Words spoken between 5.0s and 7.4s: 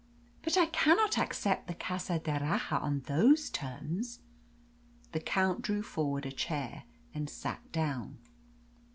The Count drew forward a chair and